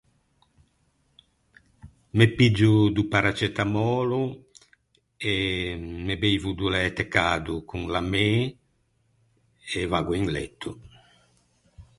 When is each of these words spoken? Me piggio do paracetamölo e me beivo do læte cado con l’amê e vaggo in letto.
Me 2.17 2.25
piggio 2.37 2.71
do 2.95 3.01
paracetamölo 3.11 4.21
e 5.31 5.33
me 6.05 6.13
beivo 6.21 6.49
do 6.59 6.65
læte 6.75 7.03
cado 7.15 7.53
con 7.69 7.81
l’amê 7.93 8.31
e 9.79 9.79
vaggo 9.91 10.13
in 10.21 10.25
letto. 10.35 10.69